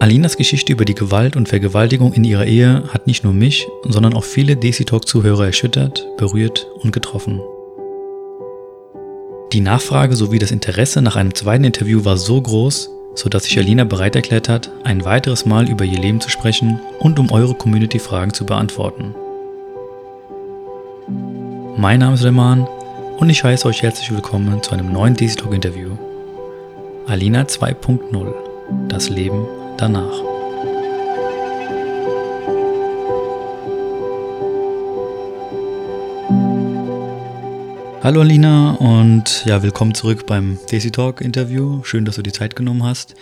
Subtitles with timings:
[0.00, 4.14] Alinas Geschichte über die Gewalt und Vergewaltigung in ihrer Ehe hat nicht nur mich, sondern
[4.14, 7.38] auch viele DC Talk Zuhörer erschüttert, berührt und getroffen.
[9.52, 13.84] Die Nachfrage sowie das Interesse nach einem zweiten Interview war so groß, sodass sich Alina
[13.84, 18.32] bereit erklärt hat, ein weiteres Mal über ihr Leben zu sprechen und um eure Community-Fragen
[18.32, 19.14] zu beantworten.
[21.76, 22.66] Mein Name ist Reman
[23.18, 25.90] und ich heiße euch herzlich willkommen zu einem neuen DC Talk Interview.
[27.06, 28.32] Alina 2.0
[28.88, 29.46] Das Leben
[29.80, 30.22] danach.
[38.02, 41.82] Hallo Alina und ja, willkommen zurück beim Daisy Talk Interview.
[41.84, 43.14] Schön, dass du die Zeit genommen hast.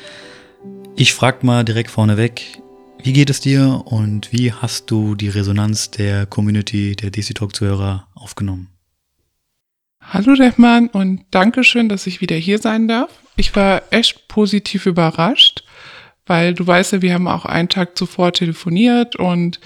[0.96, 2.60] Ich frag mal direkt vorneweg,
[3.02, 7.54] wie geht es dir und wie hast du die Resonanz der Community der Daisy Talk
[7.54, 8.68] Zuhörer aufgenommen?
[10.00, 13.10] Hallo Rehman und danke schön, dass ich wieder hier sein darf.
[13.36, 15.47] Ich war echt positiv überrascht
[16.28, 19.60] weil du weißt ja, wir haben auch einen Tag zuvor telefoniert und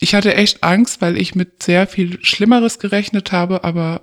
[0.00, 4.02] ich hatte echt Angst, weil ich mit sehr viel Schlimmeres gerechnet habe, aber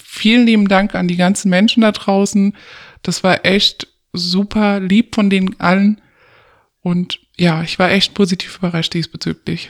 [0.00, 2.54] vielen lieben Dank an die ganzen Menschen da draußen.
[3.02, 6.00] Das war echt super lieb von denen allen
[6.80, 9.68] und ja, ich war echt positiv überrascht diesbezüglich.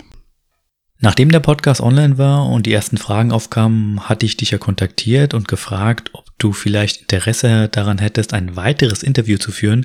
[0.98, 5.34] Nachdem der Podcast online war und die ersten Fragen aufkamen, hatte ich dich ja kontaktiert
[5.34, 9.84] und gefragt, ob du vielleicht Interesse daran hättest, ein weiteres Interview zu führen,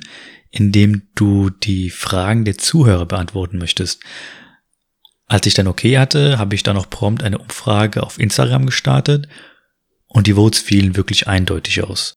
[0.52, 4.00] in dem du die Fragen der Zuhörer beantworten möchtest.
[5.26, 9.28] Als ich dann okay hatte, habe ich dann noch prompt eine Umfrage auf Instagram gestartet
[10.06, 12.14] und die Votes fielen wirklich eindeutig aus.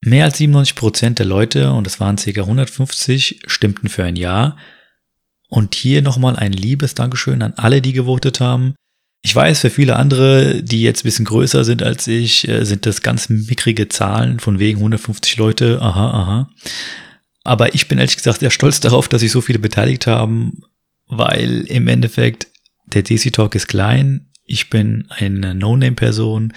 [0.00, 2.40] Mehr als 97 Prozent der Leute, und es waren ca.
[2.40, 4.56] 150, stimmten für ein Ja.
[5.48, 8.74] Und hier nochmal ein liebes Dankeschön an alle, die gewotet haben.
[9.22, 12.84] Ich weiß, für viele andere, die jetzt ein bisschen größer sind als ich, äh, sind
[12.86, 15.80] das ganz mickrige Zahlen von wegen 150 Leute.
[15.80, 16.50] Aha, aha.
[17.48, 20.60] Aber ich bin ehrlich gesagt sehr stolz darauf, dass sich so viele beteiligt haben,
[21.06, 22.48] weil im Endeffekt
[22.84, 24.28] der DC Talk ist klein.
[24.44, 26.52] Ich bin eine No-Name-Person.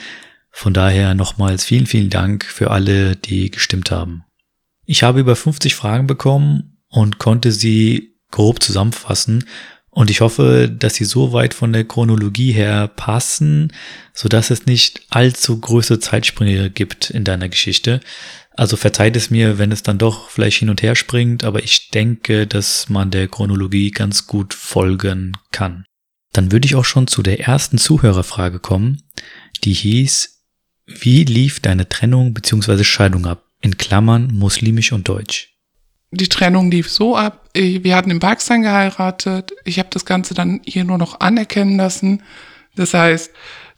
[0.49, 4.25] Von daher nochmals vielen, vielen Dank für alle, die gestimmt haben.
[4.85, 9.45] Ich habe über 50 Fragen bekommen und konnte sie grob zusammenfassen.
[9.91, 13.71] Und ich hoffe, dass sie so weit von der Chronologie her passen,
[14.13, 18.01] so dass es nicht allzu große Zeitsprünge gibt in deiner Geschichte.
[18.53, 21.89] Also verzeiht es mir, wenn es dann doch vielleicht hin und her springt, aber ich
[21.89, 25.85] denke, dass man der Chronologie ganz gut folgen kann.
[26.33, 29.03] Dann würde ich auch schon zu der ersten Zuhörerfrage kommen,
[29.63, 30.43] die hieß,
[30.85, 32.83] wie lief deine Trennung bzw.
[32.83, 33.45] Scheidung ab?
[33.61, 35.55] In Klammern muslimisch und deutsch.
[36.11, 40.59] Die Trennung lief so ab, wir hatten in Pakistan geheiratet, ich habe das Ganze dann
[40.65, 42.23] hier nur noch anerkennen lassen.
[42.75, 43.31] Das heißt,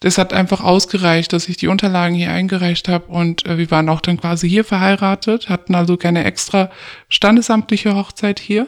[0.03, 3.87] das hat einfach ausgereicht, dass ich die Unterlagen hier eingereicht habe und äh, wir waren
[3.87, 6.69] auch dann quasi hier verheiratet, hatten also keine extra
[7.07, 8.67] standesamtliche Hochzeit hier.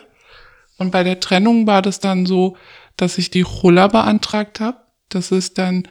[0.77, 2.55] Und bei der Trennung war das dann so,
[2.95, 4.77] dass ich die Chulla beantragt habe.
[5.09, 5.89] Das ist dann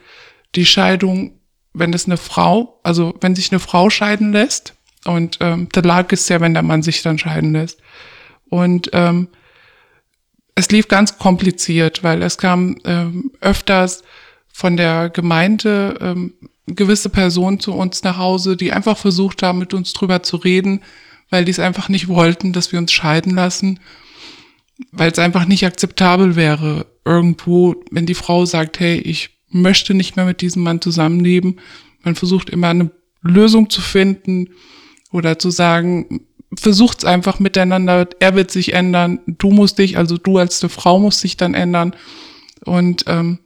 [0.55, 1.39] die Scheidung,
[1.73, 4.73] wenn es eine Frau, also wenn sich eine Frau scheiden lässt.
[5.05, 7.81] Und ähm, der Lag ist ja, wenn der Mann sich dann scheiden lässt.
[8.49, 9.27] Und ähm,
[10.55, 14.01] es lief ganz kompliziert, weil es kam ähm, öfters
[14.55, 16.33] von der Gemeinde ähm,
[16.65, 20.79] gewisse Personen zu uns nach Hause, die einfach versucht haben, mit uns drüber zu reden,
[21.29, 23.81] weil die es einfach nicht wollten, dass wir uns scheiden lassen,
[24.93, 30.15] weil es einfach nicht akzeptabel wäre, irgendwo, wenn die Frau sagt, hey, ich möchte nicht
[30.15, 31.59] mehr mit diesem Mann zusammenleben.
[32.03, 32.91] Man versucht immer eine
[33.23, 34.51] Lösung zu finden
[35.11, 36.21] oder zu sagen,
[36.55, 40.97] versucht's einfach miteinander, er wird sich ändern, du musst dich, also du als eine Frau
[40.97, 41.93] musst dich dann ändern.
[42.63, 43.39] Und ähm,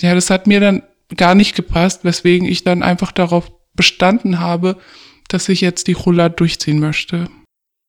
[0.00, 0.82] ja, das hat mir dann
[1.16, 4.76] gar nicht gepasst, weswegen ich dann einfach darauf bestanden habe,
[5.28, 7.28] dass ich jetzt die Chulla durchziehen möchte.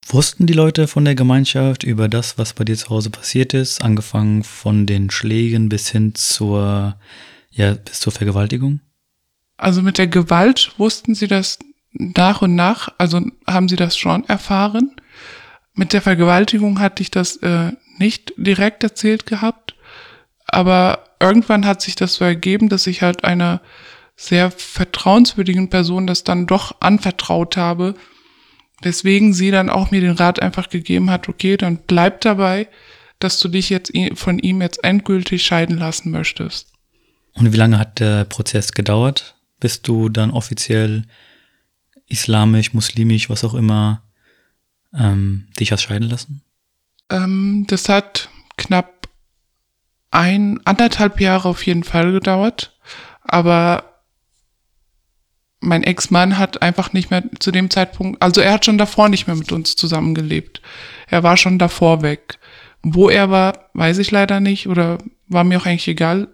[0.08, 3.84] Wussten die Leute von der Gemeinschaft über das, was bei dir zu Hause passiert ist,
[3.84, 6.98] angefangen von den Schlägen bis hin zur,
[7.52, 8.82] ja, bis zur Vergewaltigung?
[9.58, 11.60] Also mit der Gewalt wussten sie das
[11.94, 14.96] nach und nach, also haben sie das schon erfahren.
[15.74, 19.76] Mit der Vergewaltigung hatte ich das äh, nicht direkt erzählt gehabt,
[20.48, 23.62] aber irgendwann hat sich das so ergeben, dass ich halt einer
[24.16, 27.96] sehr vertrauenswürdigen Person das dann doch anvertraut habe,
[28.82, 32.68] weswegen sie dann auch mir den Rat einfach gegeben hat, okay, dann bleib dabei,
[33.20, 36.72] dass du dich jetzt von ihm jetzt endgültig scheiden lassen möchtest.
[37.34, 41.06] Und wie lange hat der Prozess gedauert, bis du dann offiziell
[42.08, 44.04] islamisch, muslimisch, was auch immer,
[44.94, 46.44] ähm, dich hast scheiden lassen?
[47.10, 49.01] Ähm, das hat knapp
[50.12, 52.78] ein, anderthalb Jahre auf jeden Fall gedauert.
[53.24, 53.86] Aber
[55.62, 59.28] mein Ex-Mann hat einfach nicht mehr zu dem Zeitpunkt, also er hat schon davor nicht
[59.28, 60.62] mehr mit uns zusammengelebt.
[61.08, 62.40] Er war schon davor weg.
[62.84, 64.98] Wo er war, weiß ich leider nicht oder
[65.28, 66.30] war mir auch eigentlich egal.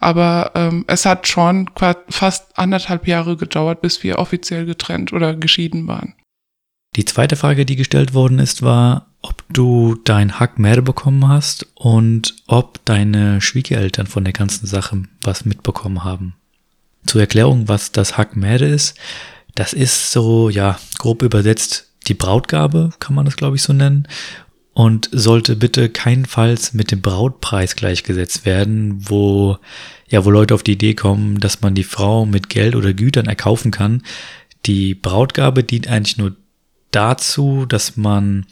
[0.00, 1.70] Aber ähm, es hat schon
[2.08, 6.14] fast anderthalb Jahre gedauert, bis wir offiziell getrennt oder geschieden waren.
[6.96, 11.66] Die zweite Frage, die gestellt worden ist, war, ob du dein Hack mehr bekommen hast
[11.74, 16.34] und ob deine Schwiegereltern von der ganzen Sache was mitbekommen haben.
[17.06, 18.98] Zur Erklärung, was das Hack mehr ist,
[19.54, 24.08] das ist so, ja, grob übersetzt die Brautgabe, kann man das glaube ich so nennen
[24.74, 29.58] und sollte bitte keinenfalls mit dem Brautpreis gleichgesetzt werden, wo
[30.08, 33.26] ja, wo Leute auf die Idee kommen, dass man die Frau mit Geld oder Gütern
[33.26, 34.02] erkaufen kann.
[34.66, 36.36] Die Brautgabe dient eigentlich nur
[36.90, 38.44] dazu, dass man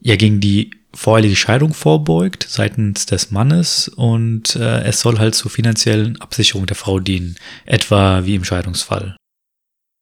[0.00, 5.50] ja gegen die voreilige Scheidung vorbeugt seitens des Mannes und äh, es soll halt zur
[5.50, 9.16] finanziellen Absicherung der Frau dienen, etwa wie im Scheidungsfall.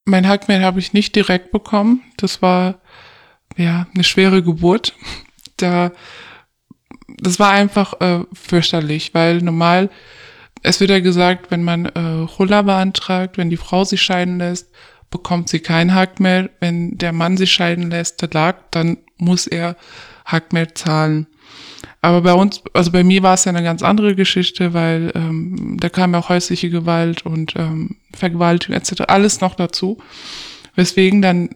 [0.07, 2.01] Mein Hackmail habe ich nicht direkt bekommen.
[2.17, 2.81] Das war
[3.59, 4.95] ja eine schwere Geburt
[5.61, 5.93] da,
[7.21, 9.91] das war einfach äh, fürchterlich, weil normal,
[10.63, 14.71] es wird ja gesagt, wenn man äh, Hulla beantragt, wenn die Frau sich scheiden lässt,
[15.11, 16.51] bekommt sie kein Hack mehr.
[16.61, 19.77] Wenn der Mann sich scheiden lässt, der lag, dann muss er
[20.25, 21.27] Hack mehr zahlen.
[22.01, 25.77] Aber bei uns, also bei mir war es ja eine ganz andere Geschichte, weil ähm,
[25.81, 29.03] da kam ja auch häusliche Gewalt und ähm, Vergewaltigung etc.
[29.09, 29.99] alles noch dazu.
[30.75, 31.51] Weswegen dann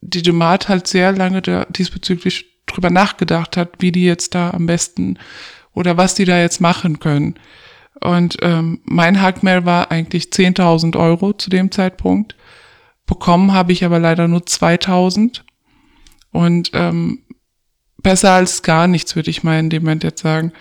[0.00, 4.66] die Demat halt sehr lange da diesbezüglich drüber nachgedacht hat, wie die jetzt da am
[4.66, 5.18] besten
[5.74, 7.34] oder was die da jetzt machen können.
[8.00, 12.36] Und ähm, mein Hackmail war eigentlich 10.000 Euro zu dem Zeitpunkt.
[13.06, 15.42] Bekommen habe ich aber leider nur 2.000.
[16.32, 17.22] Und ähm,
[18.02, 20.52] besser als gar nichts, würde ich mal in dem Moment jetzt sagen.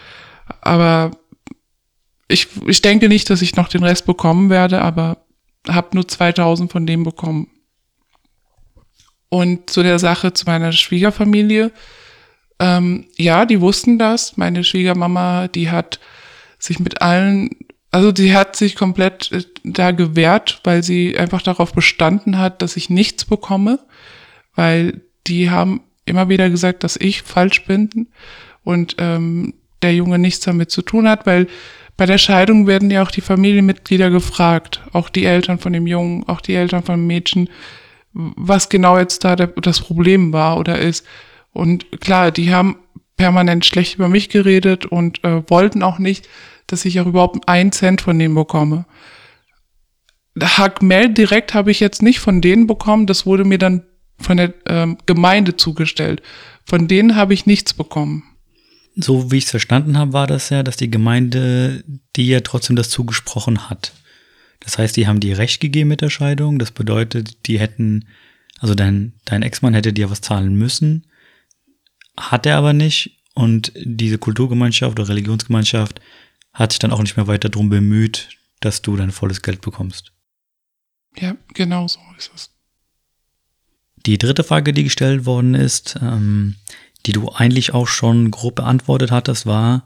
[0.62, 1.12] Aber
[2.28, 5.18] ich, ich denke nicht, dass ich noch den Rest bekommen werde, aber
[5.68, 7.48] habe nur 2000 von dem bekommen.
[9.30, 11.72] Und zu der Sache zu meiner Schwiegerfamilie.
[12.60, 14.38] Ähm, ja, die wussten das.
[14.38, 16.00] Meine Schwiegermama, die hat
[16.60, 17.50] sich mit allen,
[17.92, 22.78] also die hat sich komplett äh, da gewehrt, weil sie einfach darauf bestanden hat, dass
[22.78, 23.80] ich nichts bekomme,
[24.56, 28.08] weil die haben immer wieder gesagt, dass ich falsch bin
[28.64, 31.48] und ähm, der Junge nichts damit zu tun hat, weil
[31.98, 36.28] bei der Scheidung werden ja auch die Familienmitglieder gefragt, auch die Eltern von dem Jungen,
[36.28, 37.50] auch die Eltern von dem Mädchen,
[38.14, 41.06] was genau jetzt da der, das Problem war oder ist.
[41.54, 42.78] Und klar, die haben
[43.18, 46.30] permanent schlecht über mich geredet und äh, wollten auch nicht,
[46.68, 48.86] dass ich auch überhaupt einen Cent von denen bekomme.
[50.40, 53.84] Hackmail direkt habe ich jetzt nicht von denen bekommen, das wurde mir dann
[54.20, 56.22] von der ähm, Gemeinde zugestellt.
[56.66, 58.24] Von denen habe ich nichts bekommen.
[58.96, 61.84] So wie ich es verstanden habe, war das ja, dass die Gemeinde
[62.16, 63.94] dir trotzdem das zugesprochen hat.
[64.60, 66.58] Das heißt, die haben dir Recht gegeben mit der Scheidung.
[66.58, 68.08] Das bedeutet, die hätten,
[68.60, 71.06] also dein, dein Ex-Mann hätte dir was zahlen müssen,
[72.18, 73.22] hat er aber nicht.
[73.36, 76.02] Und diese Kulturgemeinschaft oder Religionsgemeinschaft
[76.54, 78.30] hat sich dann auch nicht mehr weiter darum bemüht,
[78.62, 80.12] dass du dein volles Geld bekommst.
[81.16, 82.57] Ja, genau so ist es.
[84.06, 86.56] Die dritte Frage, die gestellt worden ist, ähm,
[87.06, 89.84] die du eigentlich auch schon grob beantwortet hattest, war,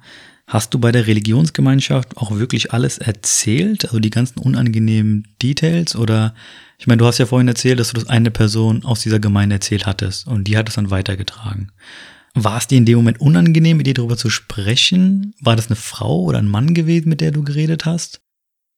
[0.51, 5.95] Hast du bei der Religionsgemeinschaft auch wirklich alles erzählt, also die ganzen unangenehmen Details?
[5.95, 6.35] Oder,
[6.77, 9.55] ich meine, du hast ja vorhin erzählt, dass du das eine Person aus dieser Gemeinde
[9.55, 11.71] erzählt hattest und die hat es dann weitergetragen.
[12.33, 15.33] War es dir in dem Moment unangenehm, mit dir darüber zu sprechen?
[15.39, 18.19] War das eine Frau oder ein Mann gewesen, mit der du geredet hast?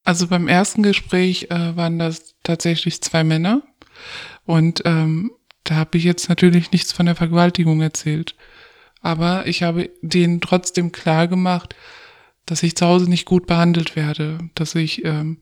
[0.04, 3.63] Also beim ersten Gespräch äh, waren das tatsächlich zwei Männer
[4.46, 5.32] und ähm,
[5.64, 8.36] da habe ich jetzt natürlich nichts von der Vergewaltigung erzählt.
[9.02, 11.76] Aber ich habe denen trotzdem klar gemacht,
[12.46, 15.38] dass ich zu Hause nicht gut behandelt werde, dass ich ähm,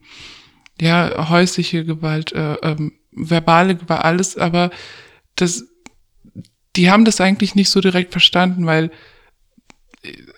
[0.80, 4.72] ja häusliche Gewalt, äh, ähm, verbale Gewalt, alles, aber
[5.36, 5.66] das,
[6.76, 8.92] die haben das eigentlich nicht so direkt verstanden, weil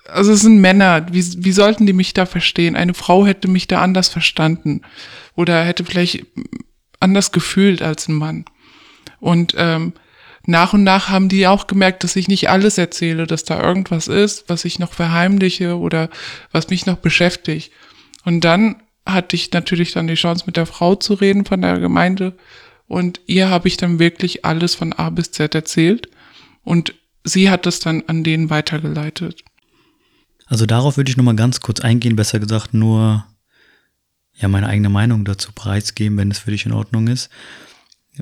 [0.07, 2.75] also es sind Männer, wie, wie sollten die mich da verstehen?
[2.75, 4.81] Eine Frau hätte mich da anders verstanden
[5.35, 6.25] oder hätte vielleicht
[6.99, 8.45] anders gefühlt als ein Mann.
[9.23, 9.93] Und ähm,
[10.45, 14.09] nach und nach haben die auch gemerkt, dass ich nicht alles erzähle, dass da irgendwas
[14.09, 16.09] ist, was ich noch verheimliche oder
[16.51, 17.71] was mich noch beschäftigt.
[18.25, 21.79] Und dann hatte ich natürlich dann die Chance, mit der Frau zu reden von der
[21.79, 22.37] Gemeinde.
[22.87, 26.09] Und ihr habe ich dann wirklich alles von A bis Z erzählt.
[26.65, 29.41] Und sie hat das dann an denen weitergeleitet.
[30.47, 33.25] Also darauf würde ich nochmal ganz kurz eingehen, besser gesagt nur
[34.35, 37.29] ja meine eigene Meinung dazu preisgeben, wenn es für dich in Ordnung ist.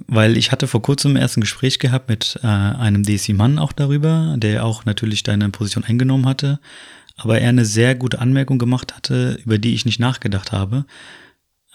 [0.08, 4.36] Weil ich hatte vor kurzem erst ein Gespräch gehabt mit äh, einem DC-Mann auch darüber,
[4.38, 6.60] der auch natürlich deine Position eingenommen hatte,
[7.18, 10.86] aber er eine sehr gute Anmerkung gemacht hatte, über die ich nicht nachgedacht habe.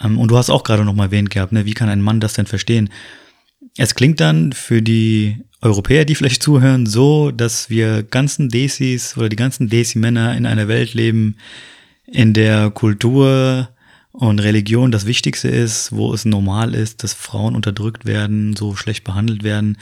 [0.00, 2.20] Ähm, und du hast auch gerade noch mal erwähnt gehabt, ne, wie kann ein Mann
[2.20, 2.90] das denn verstehen?
[3.76, 9.28] Es klingt dann für die Europäer, die vielleicht zuhören, so, dass wir ganzen Desis oder
[9.28, 11.36] die ganzen Desi-Männer in einer Welt leben,
[12.06, 13.68] in der Kultur
[14.16, 19.04] und Religion das Wichtigste ist, wo es normal ist, dass Frauen unterdrückt werden, so schlecht
[19.04, 19.76] behandelt werden.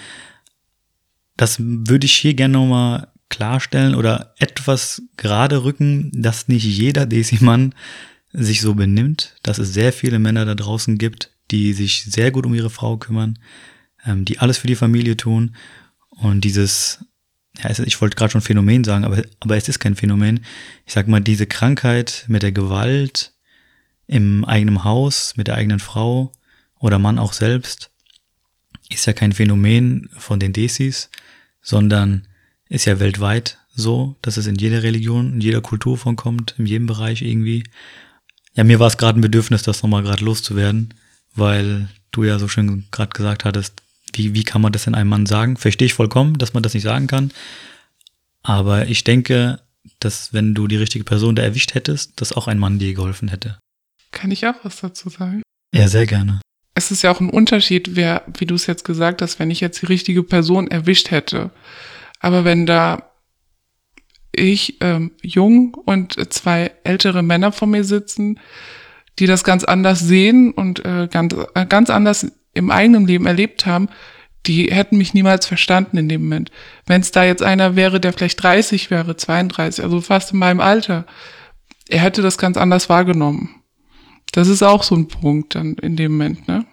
[1.37, 7.77] Das würde ich hier gerne nochmal klarstellen oder etwas gerade rücken, dass nicht jeder Desi-Mann
[8.33, 12.45] sich so benimmt, dass es sehr viele Männer da draußen gibt, die sich sehr gut
[12.45, 13.39] um ihre Frau kümmern,
[14.05, 15.55] ähm, die alles für die Familie tun.
[16.11, 17.05] Und dieses,
[17.63, 20.41] ja, ich wollte gerade schon Phänomen sagen, aber, aber es ist kein Phänomen.
[20.87, 23.34] Ich sag mal, diese Krankheit mit der Gewalt
[24.07, 26.33] im eigenen Haus, mit der eigenen Frau
[26.79, 27.91] oder Mann auch selbst,
[28.91, 31.11] ist ja kein Phänomen von den Desis,
[31.63, 32.29] sondern
[32.69, 36.87] ist ja weltweit so, dass es in jeder Religion, in jeder Kultur vorkommt, in jedem
[36.87, 37.65] Bereich irgendwie.
[38.55, 40.95] Ja, mir war es gerade ein Bedürfnis, das nochmal gerade loszuwerden,
[41.35, 43.83] weil du ja so schön gerade gesagt hattest,
[44.13, 45.57] wie, wie kann man das in einem Mann sagen?
[45.57, 47.33] Verstehe ich vollkommen, dass man das nicht sagen kann.
[48.43, 49.61] Aber ich denke,
[49.99, 53.29] dass wenn du die richtige Person da erwischt hättest, dass auch ein Mann dir geholfen
[53.29, 53.59] hätte.
[54.15, 55.43] Kann ich auch was dazu sagen?
[55.75, 56.41] Ja, sehr gerne.
[56.75, 59.61] Es ist ja auch ein Unterschied, wer, wie du es jetzt gesagt hast, wenn ich
[59.61, 61.51] jetzt die richtige Person erwischt hätte.
[62.21, 63.11] Aber wenn da
[64.33, 68.41] ich ähm, jung und zwei ältere Männer vor mir sitzen,
[69.19, 73.67] die das ganz anders sehen und äh, ganz, äh, ganz anders im eigenen Leben erlebt
[73.67, 73.89] haben,
[74.47, 76.51] die hätten mich niemals verstanden in dem Moment.
[76.87, 80.61] Wenn es da jetzt einer wäre, der vielleicht 30 wäre, 32, also fast in meinem
[80.61, 81.07] Alter,
[81.89, 83.64] er hätte das ganz anders wahrgenommen.
[84.35, 86.67] Das ist auch so ein Punkt dann in dem Moment, ne?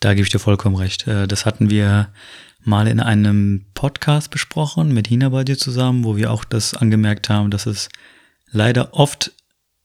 [0.00, 1.06] Da gebe ich dir vollkommen recht.
[1.06, 2.12] Äh, das hatten wir
[2.60, 7.30] mal in einem Podcast besprochen mit Hina bei dir zusammen, wo wir auch das angemerkt
[7.30, 7.88] haben, dass es
[8.50, 9.32] leider oft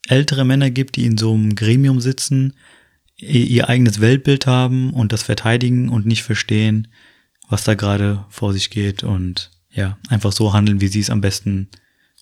[0.09, 2.57] ältere Männer gibt, die in so einem Gremium sitzen,
[3.15, 6.89] ihr eigenes Weltbild haben und das verteidigen und nicht verstehen,
[7.47, 11.21] was da gerade vor sich geht und ja, einfach so handeln, wie sie es am
[11.21, 11.69] besten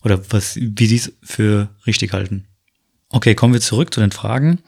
[0.04, 2.46] oder was, wie sie es für richtig halten.
[3.10, 4.60] Okay, kommen wir zurück zu den Fragen.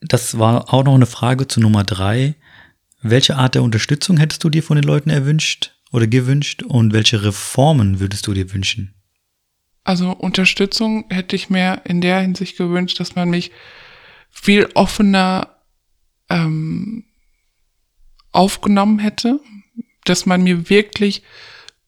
[0.00, 2.34] Das war auch noch eine Frage zu Nummer drei.
[3.02, 7.22] Welche Art der Unterstützung hättest du dir von den Leuten erwünscht oder gewünscht und welche
[7.22, 8.94] Reformen würdest du dir wünschen?
[9.84, 13.50] Also Unterstützung hätte ich mir in der Hinsicht gewünscht, dass man mich
[14.30, 15.56] viel offener
[16.28, 17.04] ähm,
[18.32, 19.40] aufgenommen hätte,
[20.04, 21.22] dass man mir wirklich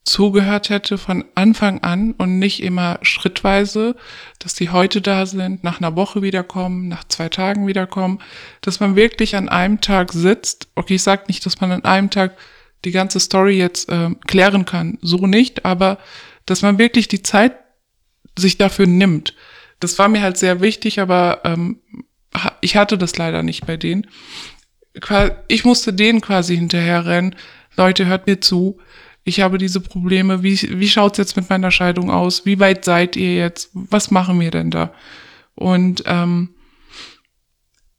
[0.04, 3.94] zugehört hätte von Anfang an und nicht immer schrittweise,
[4.38, 8.20] dass die heute da sind, nach einer Woche wiederkommen, nach zwei Tagen wiederkommen,
[8.62, 10.68] dass man wirklich an einem Tag sitzt.
[10.74, 12.36] Okay, ich sage nicht, dass man an einem Tag
[12.84, 15.98] die ganze Story jetzt äh, klären kann, so nicht, aber
[16.46, 17.54] dass man wirklich die Zeit
[18.36, 19.34] sich dafür nimmt.
[19.78, 21.80] Das war mir halt sehr wichtig, aber ähm,
[22.60, 24.06] ich hatte das leider nicht bei denen.
[25.48, 27.36] Ich musste denen quasi hinterherrennen.
[27.76, 28.78] Leute, hört mir zu
[29.24, 32.44] ich habe diese Probleme, wie, wie schaut's jetzt mit meiner Scheidung aus?
[32.44, 33.70] Wie weit seid ihr jetzt?
[33.72, 34.92] Was machen wir denn da?
[35.54, 36.54] Und ähm,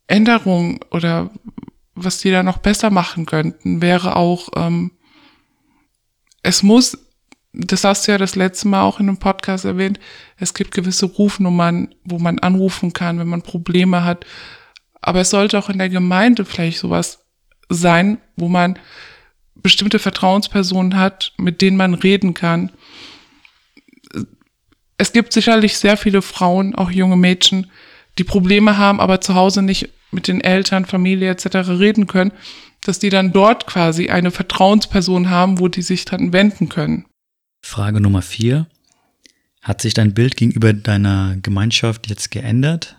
[0.07, 1.29] Änderungen oder
[1.95, 4.91] was die da noch besser machen könnten, wäre auch, ähm,
[6.41, 6.97] es muss,
[7.53, 9.99] das hast du ja das letzte Mal auch in einem Podcast erwähnt,
[10.37, 14.25] es gibt gewisse Rufnummern, wo man anrufen kann, wenn man Probleme hat.
[15.01, 17.25] Aber es sollte auch in der Gemeinde vielleicht sowas
[17.69, 18.79] sein, wo man
[19.63, 22.71] bestimmte Vertrauenspersonen hat, mit denen man reden kann.
[24.97, 27.71] Es gibt sicherlich sehr viele Frauen, auch junge Mädchen,
[28.19, 31.69] die Probleme haben, aber zu Hause nicht mit den Eltern, Familie etc.
[31.69, 32.31] reden können,
[32.81, 37.05] dass die dann dort quasi eine Vertrauensperson haben, wo die sich dann wenden können.
[37.61, 38.67] Frage Nummer vier.
[39.61, 42.97] Hat sich dein Bild gegenüber deiner Gemeinschaft jetzt geändert,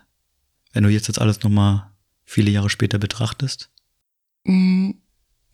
[0.73, 1.91] wenn du jetzt das alles nochmal
[2.25, 3.69] viele Jahre später betrachtest?
[4.45, 4.93] Mm,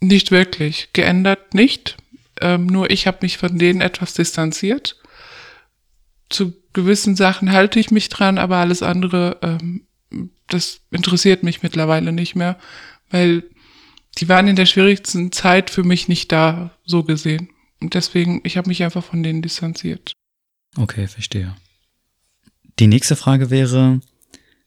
[0.00, 0.88] nicht wirklich.
[0.92, 1.96] Geändert nicht.
[2.40, 4.96] Ähm, nur ich habe mich von denen etwas distanziert.
[6.28, 9.86] Zu gewissen Sachen halte ich mich dran, aber alles andere, ähm,
[10.48, 12.58] das interessiert mich mittlerweile nicht mehr,
[13.10, 13.44] weil
[14.18, 17.50] die waren in der schwierigsten Zeit für mich nicht da, so gesehen.
[17.80, 20.12] Und deswegen, ich habe mich einfach von denen distanziert.
[20.76, 21.56] Okay, verstehe.
[22.78, 24.00] Die nächste Frage wäre,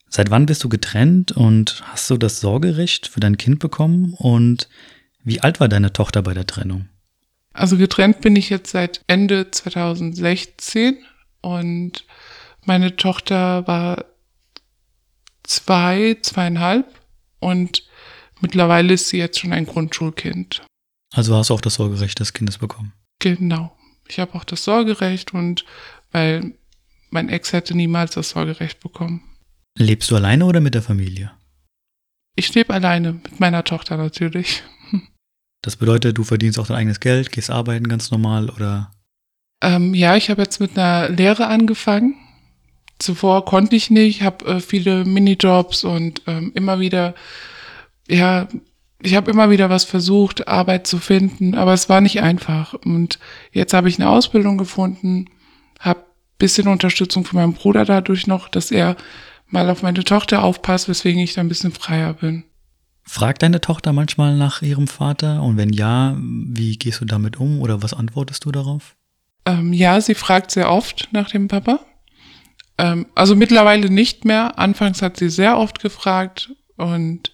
[0.09, 4.69] seit wann bist du getrennt und hast du das Sorgerecht für dein Kind bekommen und
[5.23, 6.89] wie alt war deine Tochter bei der Trennung?
[7.53, 10.97] Also getrennt bin ich jetzt seit Ende 2016
[11.41, 12.05] und
[12.65, 14.05] meine Tochter war
[15.43, 16.87] zwei, zweieinhalb
[17.39, 17.83] und
[18.41, 20.63] mittlerweile ist sie jetzt schon ein Grundschulkind.
[21.13, 22.93] Also hast du auch das Sorgerecht des Kindes bekommen?
[23.19, 23.75] Genau.
[24.07, 25.63] Ich habe auch das Sorgerecht und
[26.11, 26.53] weil
[27.11, 29.21] mein Ex hätte niemals das Sorgerecht bekommen.
[29.77, 31.31] Lebst du alleine oder mit der Familie?
[32.35, 34.63] Ich lebe alleine mit meiner Tochter natürlich.
[35.63, 38.91] Das bedeutet, du verdienst auch dein eigenes Geld, gehst arbeiten ganz normal oder?
[39.61, 42.15] Ähm, ja, ich habe jetzt mit einer Lehre angefangen.
[42.99, 47.15] Zuvor konnte ich nicht, habe äh, viele Minijobs und ähm, immer wieder,
[48.07, 48.49] ja,
[49.01, 52.73] ich habe immer wieder was versucht, Arbeit zu finden, aber es war nicht einfach.
[52.73, 53.17] Und
[53.51, 55.29] jetzt habe ich eine Ausbildung gefunden,
[55.79, 56.03] habe
[56.37, 58.97] bisschen Unterstützung von meinem Bruder dadurch noch, dass er
[59.47, 62.43] mal auf meine Tochter aufpasst, weswegen ich da ein bisschen freier bin.
[63.05, 65.43] Fragt deine Tochter manchmal nach ihrem Vater?
[65.43, 68.95] Und wenn ja, wie gehst du damit um oder was antwortest du darauf?
[69.45, 71.79] Ähm, ja, sie fragt sehr oft nach dem Papa.
[72.77, 74.57] Ähm, also mittlerweile nicht mehr.
[74.57, 77.31] Anfangs hat sie sehr oft gefragt und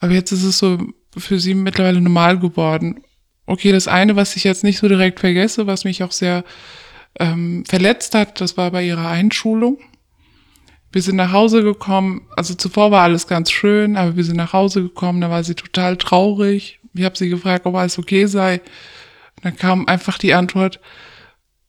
[0.00, 0.78] aber jetzt ist es so
[1.16, 3.02] für sie mittlerweile normal geworden.
[3.46, 6.44] Okay, das eine, was ich jetzt nicht so direkt vergesse, was mich auch sehr
[7.18, 9.78] ähm, verletzt hat, das war bei ihrer Einschulung.
[10.92, 14.52] Wir sind nach Hause gekommen, also zuvor war alles ganz schön, aber wir sind nach
[14.52, 16.80] Hause gekommen, da war sie total traurig.
[16.94, 18.54] Ich habe sie gefragt, ob alles okay sei.
[19.36, 20.80] Und dann kam einfach die Antwort,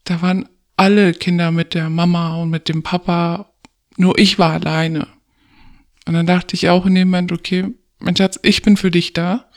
[0.05, 3.51] da waren alle Kinder mit der Mama und mit dem Papa,
[3.97, 5.07] nur ich war alleine.
[6.07, 7.67] Und dann dachte ich auch in dem Moment, okay,
[7.99, 9.50] mein Schatz, ich bin für dich da.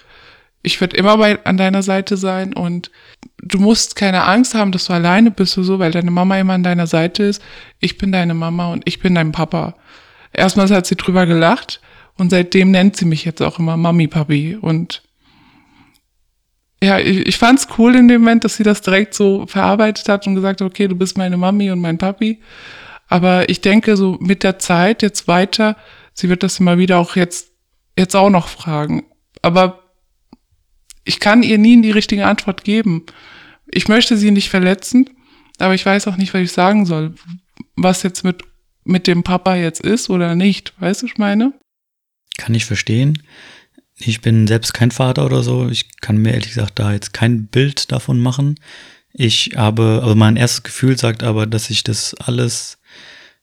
[0.64, 2.90] Ich werde immer bei, an deiner Seite sein und
[3.38, 6.54] du musst keine Angst haben, dass du alleine bist oder so, weil deine Mama immer
[6.54, 7.42] an deiner Seite ist.
[7.78, 9.76] Ich bin deine Mama und ich bin dein Papa.
[10.32, 11.80] Erstmals hat sie drüber gelacht
[12.16, 15.02] und seitdem nennt sie mich jetzt auch immer Mami Papi und
[16.82, 20.08] ja, ich, ich fand es cool in dem Moment, dass sie das direkt so verarbeitet
[20.08, 22.40] hat und gesagt hat, okay, du bist meine Mami und mein Papi.
[23.08, 25.76] Aber ich denke, so mit der Zeit jetzt weiter,
[26.12, 27.52] sie wird das immer wieder auch jetzt,
[27.98, 29.04] jetzt auch noch fragen.
[29.40, 29.83] Aber
[31.04, 33.04] ich kann ihr nie die richtige Antwort geben.
[33.66, 35.10] Ich möchte sie nicht verletzen,
[35.58, 37.14] aber ich weiß auch nicht, was ich sagen soll.
[37.76, 38.42] Was jetzt mit,
[38.84, 40.72] mit dem Papa jetzt ist oder nicht.
[40.80, 41.52] Weißt du, ich meine?
[42.38, 43.22] Kann ich verstehen.
[43.96, 45.68] Ich bin selbst kein Vater oder so.
[45.68, 48.58] Ich kann mir ehrlich gesagt da jetzt kein Bild davon machen.
[49.12, 52.78] Ich habe, also mein erstes Gefühl sagt aber, dass ich das alles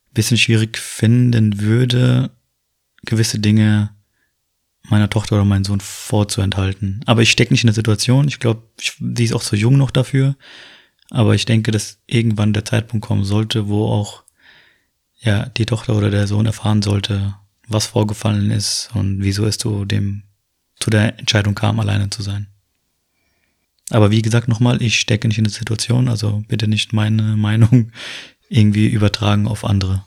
[0.09, 2.31] ein bisschen schwierig finden würde,
[3.05, 3.91] gewisse Dinge
[4.91, 7.01] meiner Tochter oder meinem Sohn vorzuenthalten.
[7.05, 8.27] Aber ich stecke nicht in der Situation.
[8.27, 10.35] Ich glaube, sie ist auch so jung noch dafür.
[11.09, 14.23] Aber ich denke, dass irgendwann der Zeitpunkt kommen sollte, wo auch
[15.19, 17.35] ja die Tochter oder der Sohn erfahren sollte,
[17.67, 20.23] was vorgefallen ist und wieso es zu dem
[20.79, 22.47] zu der Entscheidung kam, alleine zu sein.
[23.91, 27.91] Aber wie gesagt nochmal, ich stecke nicht in der Situation, also bitte nicht meine Meinung
[28.49, 30.03] irgendwie übertragen auf andere.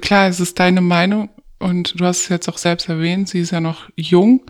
[0.00, 1.28] Klar, es ist deine Meinung,
[1.60, 4.42] und du hast es jetzt auch selbst erwähnt, sie ist ja noch jung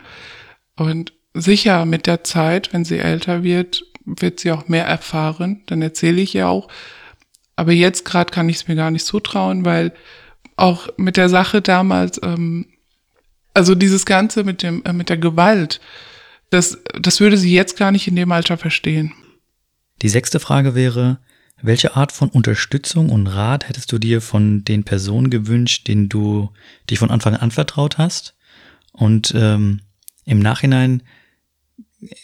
[0.77, 5.63] und sicher mit der Zeit, wenn sie älter wird, wird sie auch mehr erfahren.
[5.67, 6.69] Dann erzähle ich ihr auch.
[7.57, 9.93] Aber jetzt gerade kann ich es mir gar nicht zutrauen, weil
[10.57, 12.67] auch mit der Sache damals, ähm,
[13.55, 15.81] also dieses Ganze mit dem äh, mit der Gewalt,
[16.51, 19.13] das das würde sie jetzt gar nicht in dem Alter verstehen.
[20.03, 21.19] Die sechste Frage wäre,
[21.63, 26.51] welche Art von Unterstützung und Rat hättest du dir von den Personen gewünscht, denen du
[26.89, 28.35] dich von Anfang an anvertraut hast?
[28.93, 29.81] Und ähm,
[30.25, 31.03] im Nachhinein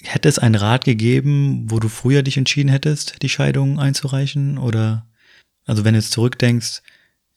[0.02, 4.58] hätte es einen Rat gegeben, wo du früher dich entschieden hättest, die Scheidung einzureichen?
[4.58, 5.06] Oder
[5.66, 6.82] also wenn du jetzt zurückdenkst,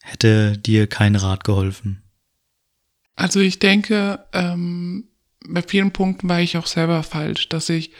[0.02, 2.02] hätte dir kein Rat geholfen?
[3.16, 5.10] Also ich denke, ähm,
[5.48, 7.92] bei vielen Punkten war ich auch selber falsch, dass ich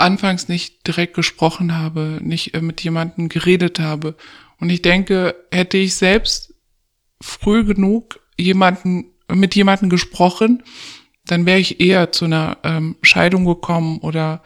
[0.00, 4.16] anfangs nicht direkt gesprochen habe, nicht äh, mit jemandem geredet habe.
[4.58, 6.54] Und ich denke, hätte ich selbst
[7.22, 10.62] früh genug jemanden, mit jemandem gesprochen,
[11.24, 14.42] dann wäre ich eher zu einer ähm, Scheidung gekommen oder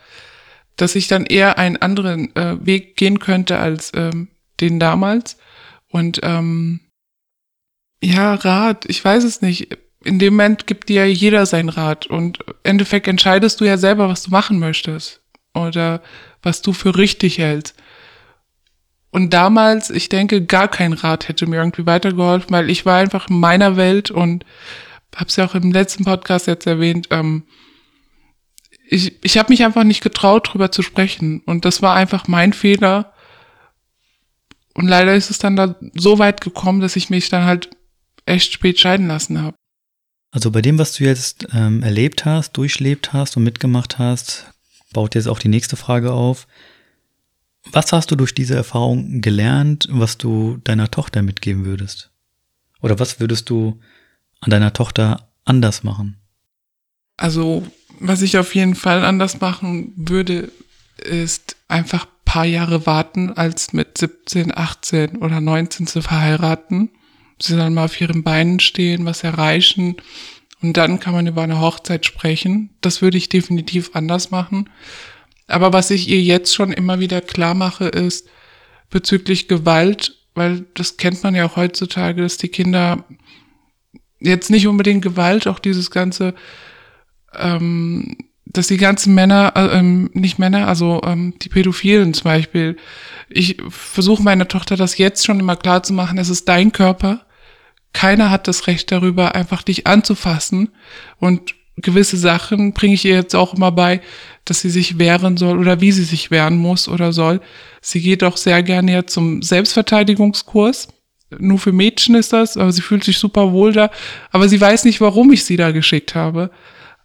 [0.76, 4.28] dass ich dann eher einen anderen äh, Weg gehen könnte als ähm,
[4.60, 5.38] den damals.
[5.88, 6.80] Und ähm,
[8.02, 9.78] ja, Rat, ich weiß es nicht.
[10.04, 14.08] In dem Moment gibt dir jeder seinen Rat und im Endeffekt entscheidest du ja selber,
[14.08, 15.23] was du machen möchtest
[15.54, 16.02] oder
[16.42, 17.74] was du für richtig hältst.
[19.10, 23.28] Und damals, ich denke, gar kein Rat hätte mir irgendwie weitergeholfen, weil ich war einfach
[23.28, 24.44] in meiner Welt und
[25.14, 27.44] hab's ja auch im letzten Podcast jetzt erwähnt, ähm,
[28.88, 31.40] ich, ich habe mich einfach nicht getraut, drüber zu sprechen.
[31.46, 33.12] Und das war einfach mein Fehler.
[34.74, 37.70] Und leider ist es dann da so weit gekommen, dass ich mich dann halt
[38.26, 39.56] echt spät scheiden lassen habe.
[40.32, 44.50] Also bei dem, was du jetzt ähm, erlebt hast, durchlebt hast und mitgemacht hast,
[44.94, 46.46] baut jetzt auch die nächste Frage auf.
[47.70, 52.10] Was hast du durch diese Erfahrung gelernt, was du deiner Tochter mitgeben würdest?
[52.80, 53.78] Oder was würdest du
[54.40, 56.16] an deiner Tochter anders machen?
[57.18, 57.62] Also,
[58.00, 60.50] was ich auf jeden Fall anders machen würde,
[60.98, 66.90] ist einfach paar Jahre warten, als mit 17, 18 oder 19 zu verheiraten.
[67.40, 69.94] Sie sollen mal auf ihren Beinen stehen, was erreichen
[70.64, 72.70] Und dann kann man über eine Hochzeit sprechen.
[72.80, 74.70] Das würde ich definitiv anders machen.
[75.46, 78.28] Aber was ich ihr jetzt schon immer wieder klar mache, ist
[78.88, 83.04] bezüglich Gewalt, weil das kennt man ja auch heutzutage, dass die Kinder
[84.20, 86.34] jetzt nicht unbedingt Gewalt, auch dieses ganze,
[87.34, 92.78] ähm, dass die ganzen Männer, äh, ähm, nicht Männer, also ähm, die Pädophilen zum Beispiel,
[93.28, 97.26] ich versuche meiner Tochter das jetzt schon immer klar zu machen, es ist dein Körper,
[97.94, 100.68] keiner hat das Recht darüber, einfach dich anzufassen
[101.18, 104.00] und gewisse Sachen bringe ich ihr jetzt auch immer bei,
[104.44, 107.40] dass sie sich wehren soll oder wie sie sich wehren muss oder soll.
[107.80, 110.88] Sie geht auch sehr gerne jetzt zum Selbstverteidigungskurs.
[111.38, 113.90] Nur für Mädchen ist das, aber sie fühlt sich super wohl da.
[114.30, 116.50] Aber sie weiß nicht, warum ich sie da geschickt habe.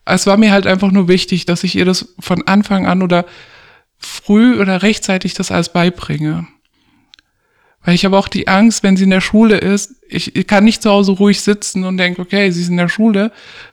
[0.05, 3.25] Es war mir halt einfach nur wichtig, dass ich ihr das von Anfang an oder
[3.97, 6.47] früh oder rechtzeitig das alles beibringe.
[7.83, 10.65] Weil ich habe auch die Angst, wenn sie in der Schule ist, ich, ich kann
[10.65, 13.31] nicht zu Hause ruhig sitzen und denke, okay, sie ist in der Schule,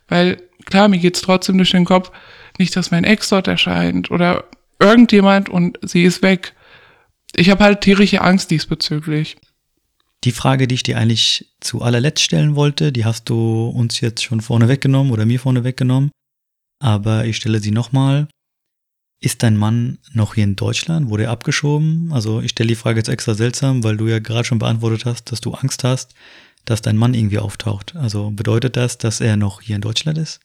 [0.09, 2.13] weil klar, mir geht's trotzdem durch den Kopf,
[2.59, 4.45] nicht, dass mein Ex dort erscheint oder
[4.79, 6.55] irgendjemand und sie ist weg.
[7.35, 9.37] Ich habe halt tierische Angst diesbezüglich.
[10.25, 14.25] Die Frage, die ich dir eigentlich zu allerletzt stellen wollte, die hast du uns jetzt
[14.25, 16.11] schon vorne weggenommen oder mir vorne weggenommen.
[16.79, 18.29] Aber ich stelle sie nochmal.
[19.21, 21.09] Ist dein Mann noch hier in Deutschland?
[21.09, 22.13] Wurde er abgeschoben?
[22.13, 25.33] Also ich stelle die Frage jetzt extra seltsam, weil du ja gerade schon beantwortet hast,
[25.33, 26.15] dass du Angst hast,
[26.67, 27.97] dass dein Mann irgendwie auftaucht.
[27.97, 30.41] Also bedeutet das, dass er noch hier in Deutschland ist?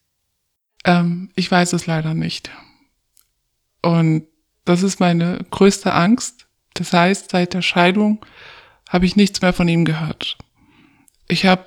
[0.85, 2.49] Ähm, ich weiß es leider nicht.
[3.81, 4.27] Und
[4.63, 6.47] das ist meine größte Angst.
[6.73, 8.25] Das heißt, seit der Scheidung
[8.87, 10.37] habe ich nichts mehr von ihm gehört.
[11.27, 11.65] Ich habe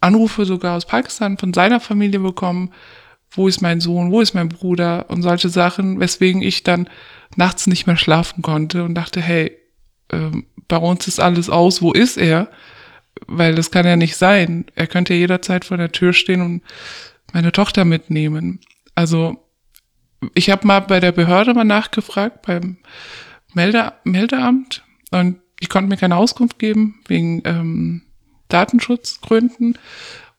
[0.00, 2.72] Anrufe sogar aus Pakistan von seiner Familie bekommen.
[3.30, 4.12] Wo ist mein Sohn?
[4.12, 5.06] Wo ist mein Bruder?
[5.10, 6.88] Und solche Sachen, weswegen ich dann
[7.36, 9.56] nachts nicht mehr schlafen konnte und dachte, hey,
[10.08, 10.30] äh,
[10.68, 11.82] bei uns ist alles aus.
[11.82, 12.48] Wo ist er?
[13.26, 14.66] Weil das kann ja nicht sein.
[14.74, 16.62] Er könnte jederzeit vor der Tür stehen und
[17.32, 18.60] meine Tochter mitnehmen.
[18.94, 19.44] Also
[20.34, 22.78] ich habe mal bei der Behörde mal nachgefragt, beim
[23.52, 28.02] Melde Meldeamt und ich konnte mir keine Auskunft geben wegen ähm,
[28.48, 29.78] Datenschutzgründen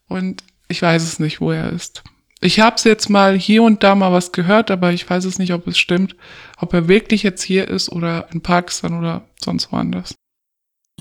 [0.08, 2.04] und ich weiß es nicht, wo er ist.
[2.46, 5.40] Ich habe es jetzt mal hier und da mal was gehört, aber ich weiß es
[5.40, 6.16] nicht, ob es stimmt,
[6.58, 10.14] ob er wirklich jetzt hier ist oder in Pakistan oder sonst woanders.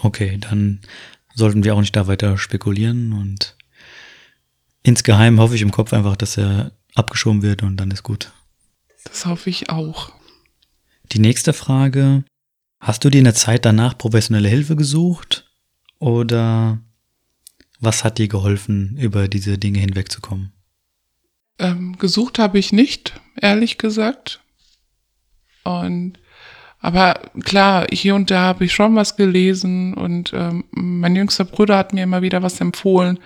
[0.00, 0.80] Okay, dann
[1.34, 3.58] sollten wir auch nicht da weiter spekulieren und
[4.82, 8.32] Insgeheim hoffe ich im Kopf einfach, dass er abgeschoben wird und dann ist gut.
[9.04, 10.12] Das hoffe ich auch.
[11.12, 12.24] Die nächste Frage.
[12.80, 15.50] Hast du dir in der Zeit danach professionelle Hilfe gesucht?
[15.98, 16.78] Oder
[17.80, 20.53] was hat dir geholfen, über diese Dinge hinwegzukommen?
[21.58, 24.40] Ähm, gesucht habe ich nicht, ehrlich gesagt.
[25.62, 26.14] Und
[26.80, 31.78] aber klar, hier und da habe ich schon was gelesen und ähm, mein jüngster Bruder
[31.78, 33.18] hat mir immer wieder was empfohlen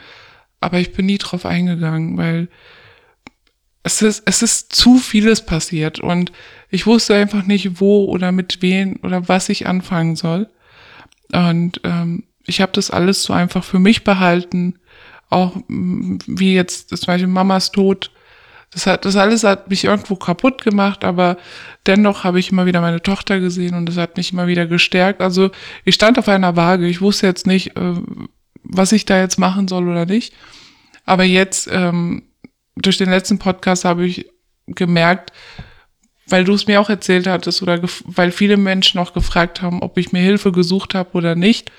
[0.61, 2.49] aber ich bin nie drauf eingegangen, weil
[3.83, 6.33] es ist, es ist zu vieles passiert und
[6.71, 10.49] ich wusste einfach nicht, wo oder mit wen oder was ich anfangen soll.
[11.33, 14.79] Und ähm, ich habe das alles so einfach für mich behalten.
[15.31, 18.11] Auch wie jetzt zum Beispiel Mamas Tod.
[18.71, 21.39] Das hat, das alles hat mich irgendwo kaputt gemacht, aber
[21.87, 25.23] dennoch habe ich immer wieder meine Tochter gesehen und das hat mich immer wieder gestärkt.
[25.23, 25.51] Also
[25.85, 26.87] ich stand auf einer Waage.
[26.87, 27.95] Ich wusste jetzt nicht, äh,
[28.63, 30.35] was ich da jetzt machen soll oder nicht.
[31.07, 32.25] Aber jetzt, ähm,
[32.77, 34.27] durch den letzten Podcast habe ich
[34.67, 35.33] gemerkt,
[36.27, 39.97] weil du es mir auch erzählt hattest oder weil viele Menschen auch gefragt haben, ob
[39.97, 41.73] ich mir Hilfe gesucht habe oder nicht.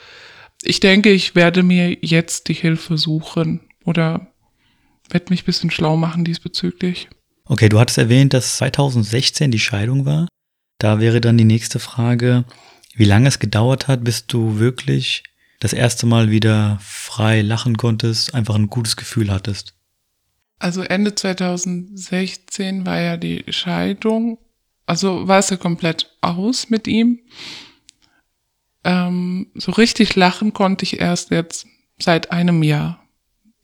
[0.63, 4.28] Ich denke, ich werde mir jetzt die Hilfe suchen oder
[5.09, 7.09] werde mich ein bisschen schlau machen diesbezüglich.
[7.45, 10.27] Okay, du hattest erwähnt, dass 2016 die Scheidung war.
[10.77, 12.45] Da wäre dann die nächste Frage,
[12.95, 15.23] wie lange es gedauert hat, bis du wirklich
[15.59, 19.73] das erste Mal wieder frei lachen konntest, einfach ein gutes Gefühl hattest?
[20.57, 24.37] Also Ende 2016 war ja die Scheidung.
[24.85, 27.19] Also war es ja komplett aus mit ihm.
[28.83, 31.67] Ähm, so richtig lachen konnte ich erst jetzt
[31.99, 33.03] seit einem Jahr.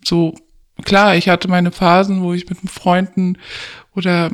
[0.04, 0.36] So,
[0.84, 3.38] klar, ich hatte meine Phasen, wo ich mit Freunden
[3.96, 4.32] oder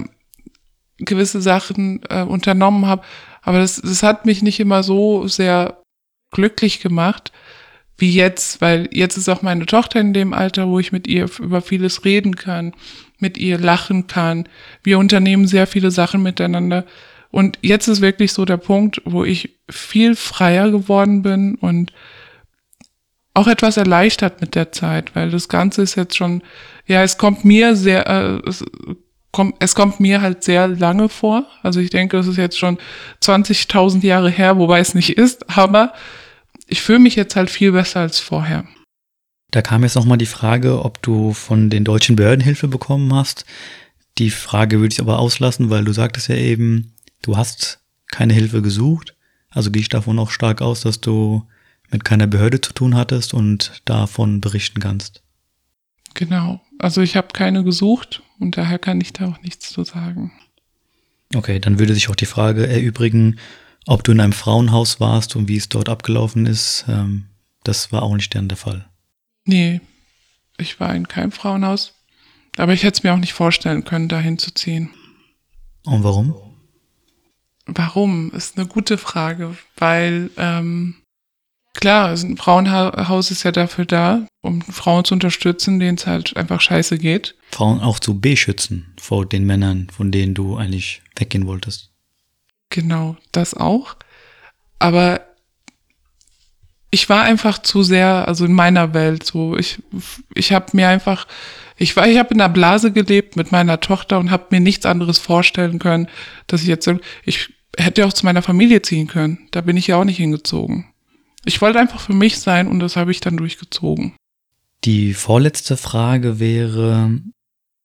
[0.97, 3.03] gewisse Sachen äh, unternommen habe,
[3.41, 5.81] aber das, das hat mich nicht immer so sehr
[6.31, 7.31] glücklich gemacht
[8.01, 11.29] wie jetzt, weil jetzt ist auch meine Tochter in dem Alter, wo ich mit ihr
[11.39, 12.73] über vieles reden kann,
[13.19, 14.49] mit ihr lachen kann.
[14.83, 16.85] Wir unternehmen sehr viele Sachen miteinander.
[17.29, 21.93] Und jetzt ist wirklich so der Punkt, wo ich viel freier geworden bin und
[23.33, 26.41] auch etwas erleichtert mit der Zeit, weil das Ganze ist jetzt schon,
[26.85, 28.63] ja, es kommt mir sehr, äh, es,
[29.31, 31.45] kommt, es kommt mir halt sehr lange vor.
[31.63, 32.77] Also ich denke, es ist jetzt schon
[33.21, 35.93] 20.000 Jahre her, wobei es nicht ist, aber
[36.67, 38.65] ich fühle mich jetzt halt viel besser als vorher.
[39.51, 43.45] Da kam jetzt nochmal die Frage, ob du von den deutschen Behörden Hilfe bekommen hast.
[44.17, 47.79] Die Frage würde ich aber auslassen, weil du sagtest ja eben, du hast
[48.11, 49.15] keine Hilfe gesucht.
[49.49, 51.45] Also gehe ich davon auch stark aus, dass du
[51.91, 55.21] mit keiner Behörde zu tun hattest und davon berichten kannst.
[56.13, 56.61] Genau.
[56.79, 60.31] Also ich habe keine gesucht und daher kann ich da auch nichts zu sagen.
[61.35, 63.37] Okay, dann würde sich auch die Frage erübrigen,
[63.85, 66.85] ob du in einem Frauenhaus warst und wie es dort abgelaufen ist.
[66.87, 67.27] Ähm,
[67.63, 68.85] das war auch nicht dann der Fall.
[69.45, 69.81] Nee,
[70.57, 71.93] ich war in keinem Frauenhaus.
[72.57, 74.89] Aber ich hätte es mir auch nicht vorstellen können, da hinzuziehen.
[75.85, 76.35] Und warum?
[77.65, 78.31] Warum?
[78.31, 80.95] Ist eine gute Frage, weil ähm,
[81.73, 86.35] klar, also ein Frauenhaus ist ja dafür da, um Frauen zu unterstützen, denen es halt
[86.37, 87.35] einfach scheiße geht.
[87.51, 91.91] Frauen auch zu beschützen vor den Männern, von denen du eigentlich weggehen wolltest.
[92.69, 93.95] Genau, das auch.
[94.79, 95.21] Aber
[96.91, 99.57] ich war einfach zu sehr, also in meiner Welt so.
[99.57, 99.79] Ich,
[100.35, 101.25] ich habe mir einfach,
[101.77, 104.85] ich war, ich habe in einer Blase gelebt mit meiner Tochter und habe mir nichts
[104.85, 106.07] anderes vorstellen können,
[106.47, 106.89] dass ich jetzt,
[107.23, 109.47] ich hätte auch zu meiner Familie ziehen können.
[109.51, 110.90] Da bin ich ja auch nicht hingezogen.
[111.45, 114.15] Ich wollte einfach für mich sein und das habe ich dann durchgezogen.
[114.83, 117.21] Die vorletzte Frage wäre,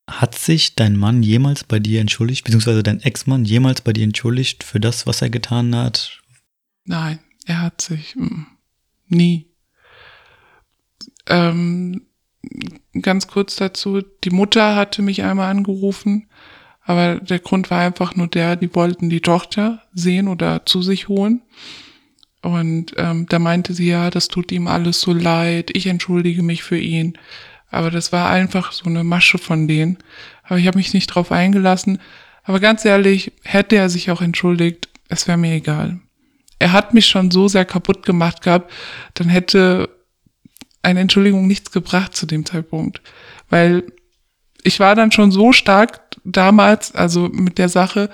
[0.08, 4.62] hat sich dein Mann jemals bei dir entschuldigt, beziehungsweise dein Ex-Mann jemals bei dir entschuldigt
[4.62, 6.22] für das, was er getan hat?
[6.84, 8.46] Nein, er hat sich mm,
[9.08, 9.50] nie.
[11.26, 12.06] Ähm,
[13.00, 16.28] ganz kurz dazu, die Mutter hatte mich einmal angerufen,
[16.82, 21.08] aber der Grund war einfach nur der, die wollten die Tochter sehen oder zu sich
[21.08, 21.42] holen.
[22.46, 26.62] Und ähm, da meinte sie, ja, das tut ihm alles so leid, ich entschuldige mich
[26.62, 27.18] für ihn.
[27.72, 29.98] Aber das war einfach so eine Masche von denen.
[30.44, 31.98] Aber ich habe mich nicht drauf eingelassen.
[32.44, 35.98] Aber ganz ehrlich, hätte er sich auch entschuldigt, es wäre mir egal.
[36.60, 38.72] Er hat mich schon so sehr kaputt gemacht gehabt,
[39.14, 39.88] dann hätte
[40.82, 43.02] eine Entschuldigung nichts gebracht zu dem Zeitpunkt.
[43.50, 43.82] Weil
[44.62, 48.08] ich war dann schon so stark damals, also mit der Sache,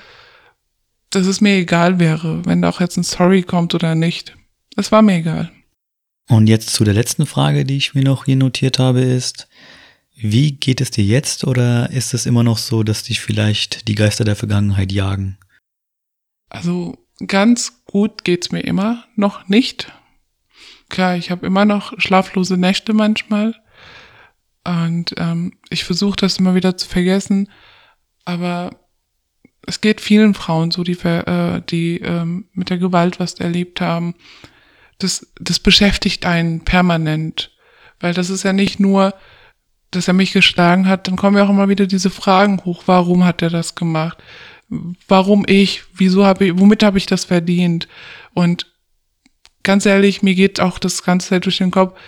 [1.14, 4.36] dass es mir egal wäre, wenn da auch jetzt ein Sorry kommt oder nicht.
[4.76, 5.52] Es war mir egal.
[6.28, 9.48] Und jetzt zu der letzten Frage, die ich mir noch hier notiert habe, ist,
[10.14, 13.94] wie geht es dir jetzt oder ist es immer noch so, dass dich vielleicht die
[13.94, 15.36] Geister der Vergangenheit jagen?
[16.48, 16.96] Also
[17.26, 19.92] ganz gut geht's mir immer noch nicht.
[20.88, 23.54] Klar, ich habe immer noch schlaflose Nächte manchmal
[24.64, 27.48] und ähm, ich versuche das immer wieder zu vergessen,
[28.24, 28.81] aber
[29.66, 34.14] es geht vielen Frauen so, die, äh, die ähm, mit der Gewalt was erlebt haben.
[34.98, 37.52] Das, das beschäftigt einen permanent.
[38.00, 39.14] Weil das ist ja nicht nur,
[39.92, 42.84] dass er mich geschlagen hat, dann kommen ja auch immer wieder diese Fragen hoch.
[42.86, 44.18] Warum hat er das gemacht?
[45.06, 45.82] Warum ich?
[45.94, 47.88] Wieso habe ich, womit habe ich das verdient?
[48.32, 48.66] Und
[49.62, 51.98] ganz ehrlich, mir geht auch das ganze Zeit durch den Kopf,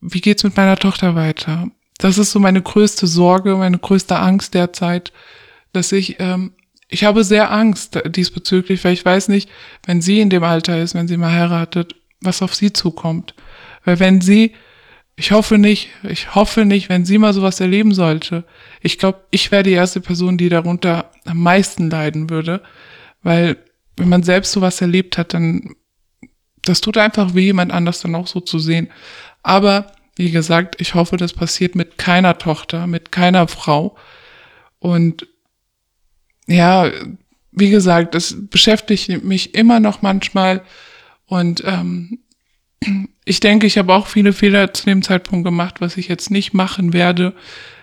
[0.00, 1.68] wie geht's mit meiner Tochter weiter?
[1.98, 5.12] Das ist so meine größte Sorge, meine größte Angst derzeit,
[5.72, 6.52] dass ich ähm,
[6.92, 9.48] ich habe sehr Angst diesbezüglich, weil ich weiß nicht,
[9.86, 13.34] wenn sie in dem Alter ist, wenn sie mal heiratet, was auf sie zukommt.
[13.84, 14.52] Weil wenn sie,
[15.16, 18.44] ich hoffe nicht, ich hoffe nicht, wenn sie mal sowas erleben sollte,
[18.82, 22.62] ich glaube, ich wäre die erste Person, die darunter am meisten leiden würde,
[23.22, 23.56] weil
[23.96, 25.74] wenn man selbst sowas erlebt hat, dann,
[26.62, 28.90] das tut einfach weh, jemand anders dann auch so zu sehen.
[29.42, 33.96] Aber, wie gesagt, ich hoffe, das passiert mit keiner Tochter, mit keiner Frau.
[34.78, 35.26] Und
[36.46, 36.90] ja,
[37.52, 40.62] wie gesagt, es beschäftigt mich immer noch manchmal
[41.26, 42.20] und ähm,
[43.24, 46.54] ich denke, ich habe auch viele Fehler zu dem Zeitpunkt gemacht, was ich jetzt nicht
[46.54, 47.34] machen werde.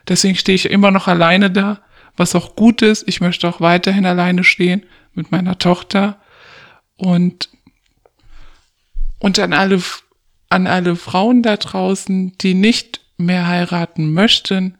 [0.07, 1.81] Deswegen stehe ich immer noch alleine da,
[2.17, 3.07] was auch gut ist.
[3.07, 6.19] Ich möchte auch weiterhin alleine stehen mit meiner Tochter
[6.95, 7.49] und
[9.19, 9.81] und an alle
[10.49, 14.77] an alle Frauen da draußen, die nicht mehr heiraten möchten,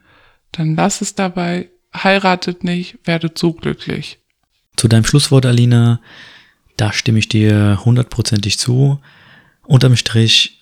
[0.52, 4.20] dann lass es dabei heiratet nicht, werdet so glücklich.
[4.76, 6.00] Zu deinem Schlusswort, Alina,
[6.78, 9.02] da stimme ich dir hundertprozentig zu.
[9.64, 10.60] Unterm Strich,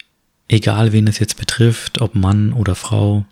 [0.47, 3.25] egal wen es jetzt betrifft, ob Mann oder Frau,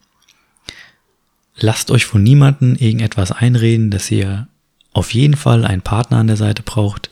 [1.58, 4.48] lasst euch von niemandem irgendetwas einreden, dass ihr
[4.94, 7.10] auf jeden Fall einen Partner an der Seite braucht.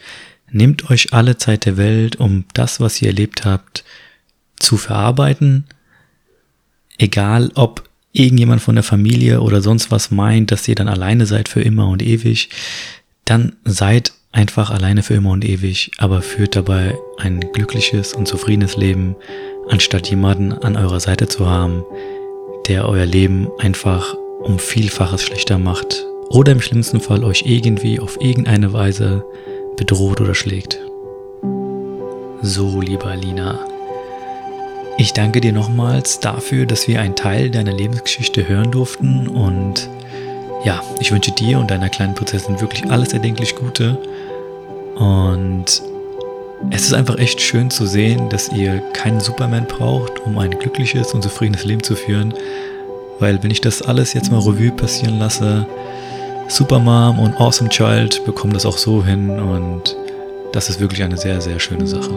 [0.52, 3.84] Nehmt euch alle Zeit der Welt, um das, was ihr erlebt habt,
[4.60, 5.66] zu verarbeiten.
[6.98, 11.50] Egal ob irgendjemand von der Familie oder sonst was meint, dass ihr dann alleine seid
[11.50, 12.50] für immer und ewig,
[13.26, 18.78] dann seid einfach alleine für immer und ewig, aber führt dabei ein glückliches und zufriedenes
[18.78, 19.16] Leben,
[19.70, 21.84] anstatt jemanden an eurer Seite zu haben,
[22.68, 28.20] der euer Leben einfach um Vielfaches schlechter macht oder im schlimmsten Fall euch irgendwie auf
[28.22, 29.26] irgendeine Weise
[29.78, 30.80] bedroht oder schlägt.
[32.42, 33.66] So, liebe Alina,
[34.98, 39.28] Ich danke dir nochmals dafür, dass wir einen Teil deiner Lebensgeschichte hören durften.
[39.28, 39.90] Und
[40.64, 43.98] ja, ich wünsche dir und deiner kleinen Prinzessin wirklich alles erdenklich Gute.
[44.96, 45.82] Und
[46.70, 51.14] es ist einfach echt schön zu sehen, dass ihr keinen Superman braucht, um ein glückliches
[51.14, 52.34] und zufriedenes Leben zu führen,
[53.20, 55.66] weil wenn ich das alles jetzt mal Revue passieren lasse,
[56.48, 59.30] Supermom und Awesome Child bekommen das auch so hin.
[59.40, 59.96] Und
[60.52, 62.16] das ist wirklich eine sehr, sehr schöne Sache.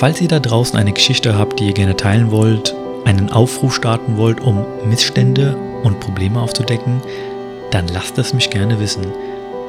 [0.00, 4.16] Falls ihr da draußen eine Geschichte habt, die ihr gerne teilen wollt, einen Aufruf starten
[4.16, 7.02] wollt, um Missstände und Probleme aufzudecken,
[7.70, 9.04] dann lasst es mich gerne wissen.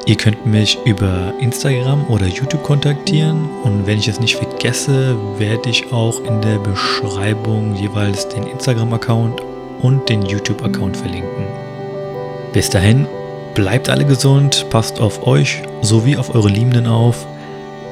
[0.06, 5.70] Ihr könnt mich über Instagram oder YouTube kontaktieren und wenn ich es nicht vergesse, werde
[5.70, 9.42] ich auch in der Beschreibung jeweils den Instagram-Account
[9.82, 11.46] und den YouTube-Account verlinken.
[12.54, 13.06] Bis dahin,
[13.54, 17.28] bleibt alle gesund, passt auf euch sowie auf eure Liebenden auf.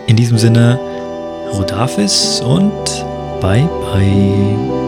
[0.08, 0.80] In diesem Sinne,
[1.54, 2.86] Rodafis und
[3.42, 4.79] bye bye.